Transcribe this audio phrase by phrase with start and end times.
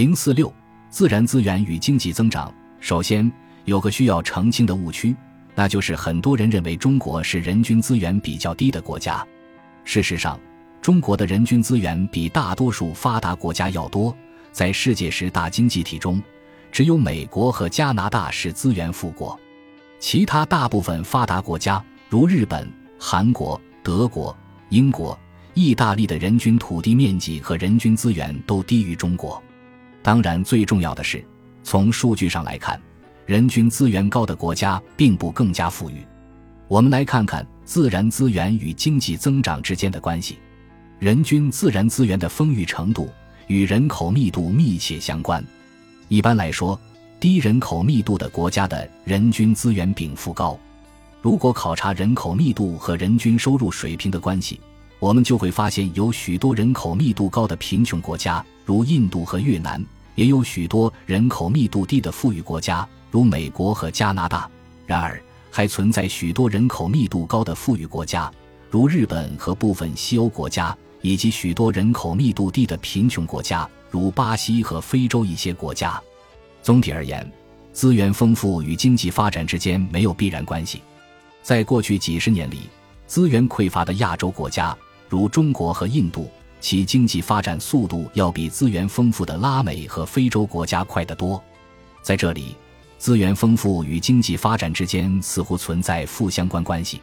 [0.00, 0.50] 零四六，
[0.88, 2.50] 自然资源与经济增长。
[2.80, 3.30] 首先，
[3.66, 5.14] 有个需要澄清的误区，
[5.54, 9.22] 那就是很多人认为中国是人均资源比较低的国家。
[9.84, 10.40] 事实上，
[10.80, 14.16] 中国的人均资源比大多数发达国家要多。
[14.52, 16.18] 在世界十大经济体中，
[16.72, 19.38] 只有美国和加拿大是资源富国，
[19.98, 22.66] 其他大部分发达国家，如日本、
[22.98, 24.34] 韩国、德国、
[24.70, 25.18] 英国、
[25.52, 29.42] 意大利的人均土地面积和人均资源都低于中国。
[30.02, 31.24] 当然，最重要的是，
[31.62, 32.80] 从数据上来看，
[33.26, 36.04] 人均资源高的国家并不更加富裕。
[36.68, 40.38] 我们来看看自然资源与经济增长之间的关系。
[40.98, 43.08] 人均自然资源的丰裕程度
[43.46, 45.44] 与人口密度密切相关。
[46.08, 46.78] 一般来说，
[47.18, 50.58] 低人口密度的国家的人均资源禀赋高。
[51.20, 54.60] 如果考察人口密度和人均收入水平的关系，
[54.98, 59.84] 我们就会发现，有许多人口密度高的贫穷国家，如印度和越南；
[60.14, 64.48] 也有许多人口密度低的富裕国家，如美国和加拿大。
[64.86, 68.30] 然而，还存在许多人口密度高的富裕国家，
[68.70, 76.00] 如日本和部分西欧国家，以及许多人口密度低的贫穷国家，如巴西和非洲一些国家。
[76.62, 77.28] 总体而言，
[77.72, 80.80] 资源丰富与经济发展之间没有必然关系。
[81.42, 82.60] 在过去几十年里，
[83.08, 84.78] 资源匮乏的亚洲国家。
[85.08, 91.42] 如中国和印度，其经济发展速度要比资源丰富的拉美和非洲国家快得多。
[92.02, 92.54] 在这里，
[92.98, 97.00] 资源丰富与经济发展之间似乎存在负相关关系。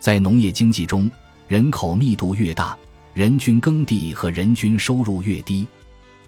[0.00, 1.10] 在农业经济中，
[1.46, 2.76] 人口密度越大，
[3.12, 5.66] 人均耕地和人均收入越低；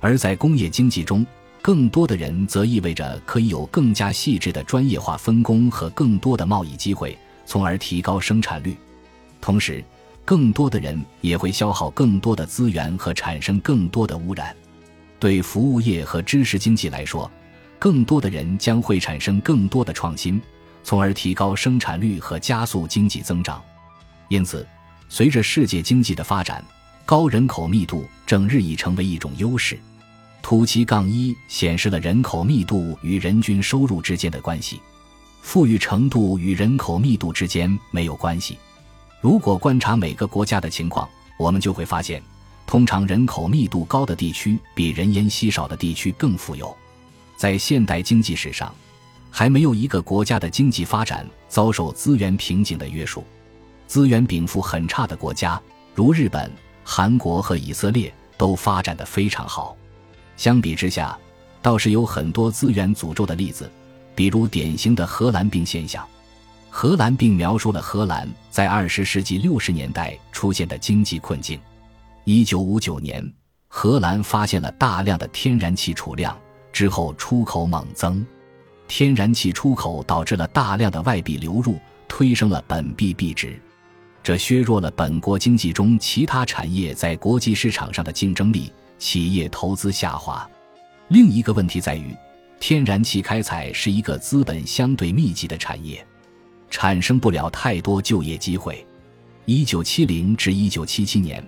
[0.00, 1.24] 而在工业经济中，
[1.62, 8.76] 更多的人则意味着可以有更加细致的专业化分工和更多的贸易机会，从而提高生产率。
[9.40, 9.84] 同时，
[10.26, 14.54] 更多的人也会消耗更多的资源和产生更多的污染。
[15.20, 17.30] 对服务业和知识经济来说，
[17.78, 20.42] 更多的人将会产生更多的创新，
[20.82, 23.62] 从而提高生产率和加速经济增长。
[24.28, 24.66] 因此，
[25.08, 26.62] 随着世界经济的发展，
[27.04, 29.78] 高人口密度正日益成为一种优势。
[30.42, 34.80] 图七杠一显示了人口密度与人均收入之间的关系，
[35.40, 38.58] 富裕程度与人口密度之间没有关系。
[39.20, 42.22] 如果观察每个国家的情况，我们就会发现，
[42.66, 46.74] 通常人口密度高的地区比人烟稀少的地区更富有。
[47.36, 48.74] 在现代经济史上，
[49.30, 53.24] 还没有一个国家的经济发展遭受资源瓶颈的约束。
[53.86, 55.60] 资源禀赋很差的国家，
[55.94, 56.50] 如日本、
[56.84, 59.76] 韩国和以色列，都发展得非常好。
[60.36, 61.16] 相比之下，
[61.62, 63.70] 倒是有很多资源诅咒的例子，
[64.14, 66.06] 比如典型的荷兰病现象。
[66.78, 71.58] 荷兰并描述了荷兰在二十世纪六十年代出现的经济困境。
[72.24, 73.32] 一九五九年，
[73.66, 76.38] 荷兰发现了大量的天然气储量，
[76.74, 78.22] 之后出口猛增。
[78.88, 81.78] 天然气出口导致了大量的外币流入，
[82.08, 83.58] 推升了本币币值，
[84.22, 90.46] 这削弱了本国经济中其他产业在国际市场上的竞争力，企业投资下滑。
[91.08, 92.14] 另一个问题在于，
[92.60, 96.06] 天然气开采是一个资本相对密集的产业。
[96.70, 98.86] 产生不了太多就业机会。
[99.44, 101.44] 一九七零至一九七七年，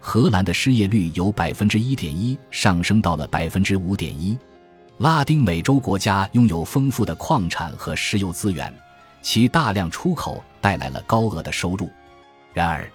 [0.00, 4.36] 荷兰的失业率由百分之一点一上升到了百分之五点一。
[4.98, 8.72] 拉丁美洲国家拥有丰富的矿产和石油资源，
[9.20, 11.90] 其大量出口带来了高额的收入。
[12.52, 12.88] 然而，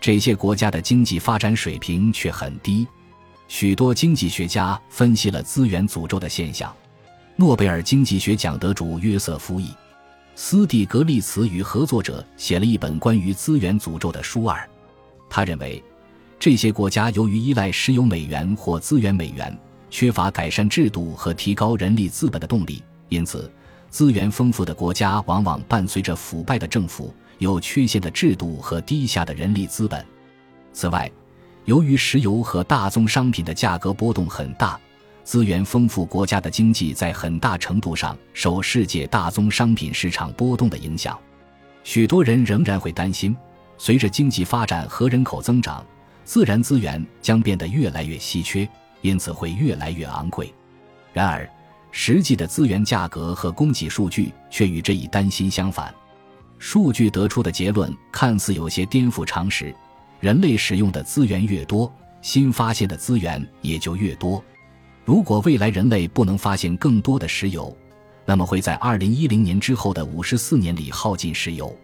[0.00, 2.86] 这些国家的经济发展水平却很低。
[3.48, 6.74] 许多经济学家分析了资源诅咒的现象。
[7.36, 9.74] 诺贝尔经济学奖得主约瑟夫 ·E。
[10.36, 14.68] 斯蒂格利茨与合作者写了一本关于资源诅咒的书二。
[15.30, 15.82] 他认为，
[16.38, 19.56] 这些国家由于依赖石油美元或资源美元，
[19.90, 23.50] 缺乏改善制度和提高人力资本的动力，因此，
[23.90, 30.04] 资源丰富的国家往往伴随着腐败的政府、有缺陷的制度和低下的人力资本。
[30.72, 31.10] 此外，
[31.64, 34.78] 由于石油和大宗商品的价格波动很大。
[35.24, 41.18] 资源丰富国家的经济在很大程度上受世界大宗商品市场波动的影响。
[41.82, 43.34] 许多人仍然会担心，
[43.78, 45.84] 随着经济发展和人口增长，
[46.24, 48.68] 自然资源将变得越来越稀缺，
[49.00, 50.52] 因此会越来越昂贵。
[51.12, 51.48] 然而，
[51.90, 55.92] 实际的资源价格和供给数据却与这一担心相反。
[56.58, 59.74] 数据得出的结论看似有些颠覆常识：
[60.20, 64.42] 人类使用的资源越多，新发现的资源也就越多。
[65.04, 67.76] 如果未来人类不能发现更多的石油，
[68.24, 71.74] 那么会在二零一零年之后的五十四年里耗尽石油。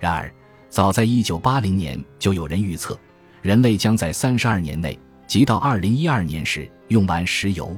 [0.00, 0.32] 然而，
[0.70, 2.98] 早在一九八零年就有人预测，
[3.42, 7.76] 人类将在三十二年内，即到二零一二年时用完石油。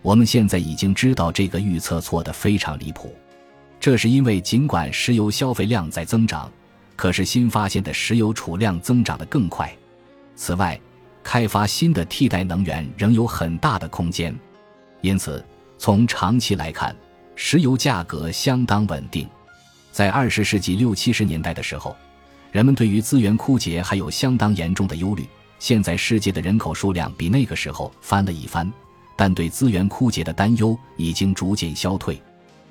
[0.00, 3.14] 我们现在已经知道这个预测错得非常离谱。
[3.78, 6.50] 这是因为尽管石油消费量在增长，
[6.96, 9.70] 可是新发现的石油储量增长得更快。
[10.34, 10.80] 此外，
[11.24, 14.32] 开发新的替代能源仍有很大的空间。
[15.00, 15.44] 因此，
[15.78, 16.94] 从长期来看，
[17.34, 19.26] 石油价格相当稳定。
[19.90, 21.96] 在二十世纪六七十年代的时候，
[22.52, 25.26] 人们对于资源枯竭还有相当严重的忧虑。
[25.58, 28.70] 现在世界的人口数量比那个时候翻了一番。
[29.16, 32.20] 但对资源枯竭的担忧已经逐渐消退。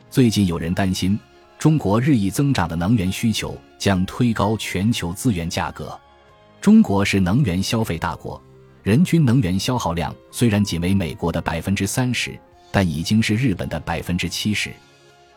[0.10, 1.18] 最近有人担心，
[1.58, 5.98] 中国日益增长的能源需求将推高全球资源价格。
[6.64, 8.42] 中国是能源消费大国，
[8.84, 12.40] 人均能源消耗量虽然仅为美国的百分之三十，
[12.72, 14.72] 但已经是日本的百分之七十。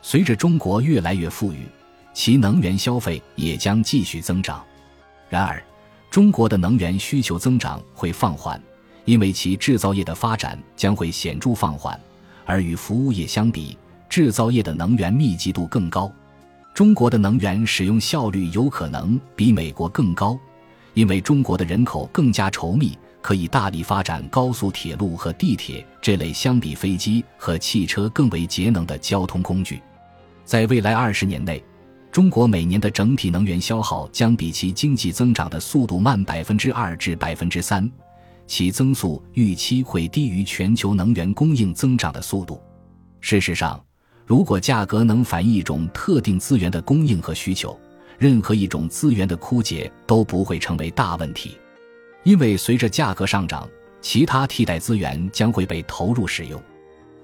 [0.01, 1.67] 随着中国越来越富裕，
[2.15, 4.65] 其能源消费也将继续增长。
[5.29, 5.61] 然而，
[6.13, 8.63] 中国的能源需求增长会放缓。
[9.05, 12.01] 因为其制造业的发展将会显著放缓，
[12.45, 13.77] 而与服务业相比，
[14.09, 16.09] 制造业的能源密集度更高。
[16.73, 20.39] 中国的能源使用效率有可能比美国更高，
[20.97, 29.83] 因为中国的人口更加稠密，可以大力发展高速铁路和地铁这类相比飞机和汽车更为节能的交通工具。
[30.47, 31.63] 在未来二十年内，
[32.11, 37.89] 中国每年的整体能源消耗将比其经济增长的速度慢百分之二至百分之三。
[38.47, 42.59] 其增速预期会低于全球能源供应增长的速度。
[43.21, 43.79] 事实上，
[44.25, 47.79] 如果价格能反映一种特定资源的供应和需求，
[48.19, 51.57] 任何一种资源的枯竭都不会成为大问题，
[52.25, 53.69] 因为随着价格上涨，
[54.01, 56.61] 其他替代资源将会被投入使用。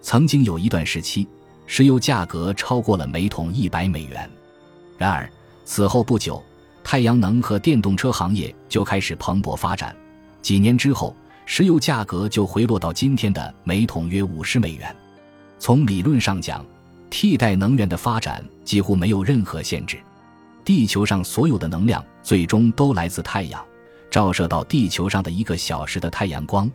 [0.00, 1.26] 曾经有一段时期，
[1.66, 4.28] 石油价格超过了每桶一百美元。
[4.98, 5.28] 然而，
[5.64, 6.42] 此后不久，
[6.84, 9.96] 太阳能和电动车行业就开始蓬勃发展。
[10.42, 11.14] 几年之后，
[11.46, 14.94] 石油价格就回落到今天的每桶约五十美元。
[15.58, 16.66] 从理论上讲，
[17.08, 19.98] 替代能源的发展几乎没有任何限制。
[20.74, 23.62] 地球上所有的能量最终都来自太阳，
[24.10, 26.70] 照射到地球上的一个小时的太阳光，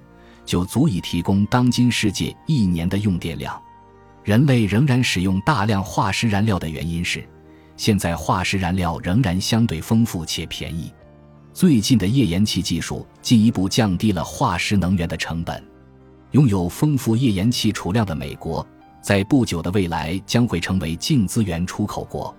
[0.46, 3.60] 就足以提供当今世界一年的用电量。
[4.24, 7.28] 人类仍然使用大量化石燃料的原因是，
[7.76, 10.94] 现在化石燃料仍然相对丰富且便宜。
[11.52, 15.60] 最近的页岩气技术进一步降低了化石能源的成本。
[16.34, 18.64] 拥有丰富页岩气储量的美国，
[19.02, 22.32] 在不久的未来将会成为净资源出口国。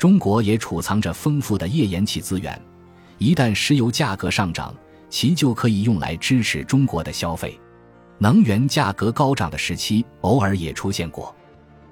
[0.00, 2.58] 中国也储藏着丰富的页岩气资源，
[3.18, 4.74] 一旦石油价格上涨，
[5.10, 7.60] 其就可以用来支持中国的消费。
[8.16, 11.36] 能源价格高涨的时期偶尔也出现过。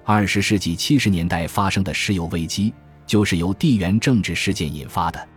[0.06, 2.72] 二十世纪七十年代发生的石油危机，
[3.06, 5.28] 就是由地缘政治事件引发的。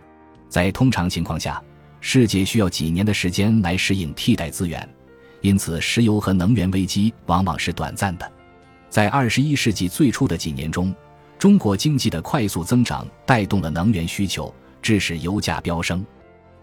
[0.47, 1.61] 在通常情况下，
[1.99, 4.89] 世界需要几年的时间来适应替代资源，
[5.41, 8.31] 因此石油和能源危机往往是短暂的。
[8.89, 10.95] 在二十一世纪最初的几年中，
[11.41, 16.05] 中国经济的快速增长带动了能源需求，致使油价飙升。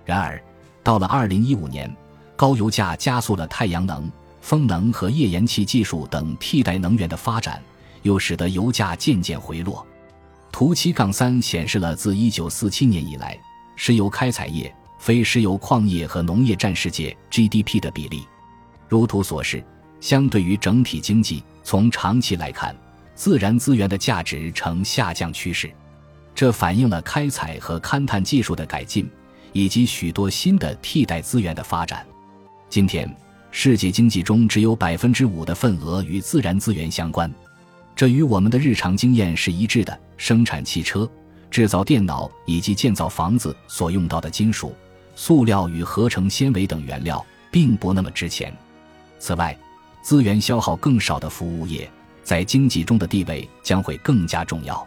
[0.05, 0.41] 然而，
[0.85, 1.93] 到了二零一五年，
[2.37, 4.09] 高油价加速了太阳能、
[4.41, 7.61] 风能和页岩气技术等替代能源的发展，
[8.03, 9.85] 又使得油价渐渐回落。
[10.53, 13.37] 图七杠三显示了自一九四七年以来。
[13.75, 18.25] 石油开采业、非石油矿业和农业占世界 GDP 的比例，
[18.89, 19.61] 如图所示。
[20.01, 22.73] 相对于整体经济，从长期来看，
[23.19, 25.69] 自然资源的价值呈下降趋势，
[26.37, 29.11] 这反映了开采和勘探技术的改进，
[29.53, 32.07] 以及许多新的替代资源的发展。
[32.69, 33.13] 今天，
[33.51, 37.29] 世界经济中只有百分之五的份额与自然资源相关，
[37.97, 39.99] 这与我们的日常经验是一致的。
[40.17, 41.11] 生产汽车。
[41.51, 44.77] 制造电脑以及建造房子所用到的金属、
[45.17, 48.55] 塑料与合成纤维等原料，并不那么值钱。
[49.19, 49.59] 此外，
[50.03, 51.91] 资源消耗更少的服务业
[52.29, 54.87] 在经济中的地位将会更加重要。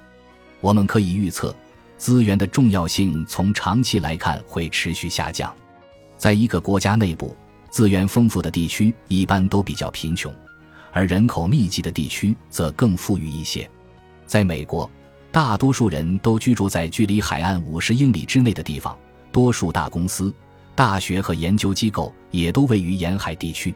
[0.59, 1.55] 我们可以预测，
[1.97, 5.51] 资源的重要性从长期来看会持续下降。
[6.19, 7.35] 在一个国家内部，
[7.71, 10.31] 资源丰富的地区一般都比较贫穷，
[10.91, 13.67] 而人口密集的地区则更富裕一些。
[14.27, 14.87] 在美国。
[15.31, 18.95] 大多数人都居住在距离海岸五十英里之内的地方，
[19.31, 20.31] 多数大公司、
[20.75, 23.73] 大学和研究机构也都位于沿海地区。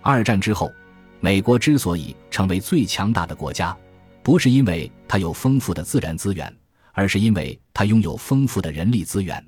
[0.00, 0.72] 二战之后，
[1.20, 3.76] 美国之所以成为最强大的国家，
[4.22, 6.54] 不是因为它有丰富的自然资源，
[6.92, 9.44] 而是因为它拥有丰富的人力资源。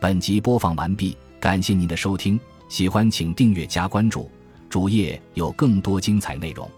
[0.00, 4.30] 本集播放完毕，感谢您的收听，喜欢请订阅加关注，
[4.68, 6.68] 主页有更多精彩内容。